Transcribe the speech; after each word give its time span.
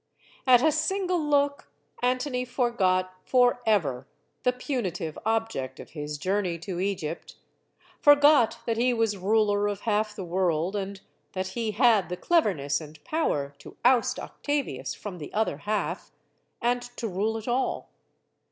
At 0.47 0.63
a 0.63 0.71
single 0.71 1.23
look, 1.23 1.67
Antony 2.01 2.43
forgot 2.43 3.13
forever 3.23 4.07
the 4.41 4.51
punitive 4.51 5.15
object 5.27 5.79
of 5.79 5.91
his 5.91 6.17
journey 6.17 6.57
to 6.57 6.79
Egypt; 6.79 7.35
forgot 7.99 8.57
that 8.65 8.77
he 8.77 8.95
was 8.95 9.15
ruler 9.15 9.67
of 9.67 9.81
half 9.81 10.15
the 10.15 10.23
world, 10.25 10.75
and 10.75 11.01
that 11.33 11.49
he 11.49 11.73
had 11.73 12.09
the 12.09 12.17
cleverness 12.17 12.81
and 12.81 13.03
power 13.03 13.53
to 13.59 13.77
oust 13.85 14.17
Octavius 14.19 14.95
from 14.95 15.19
the 15.19 15.31
other 15.35 15.57
half, 15.69 16.11
and 16.63 16.81
to 16.97 17.07
rule 17.07 17.37
it 17.37 17.47
all. 17.47 17.91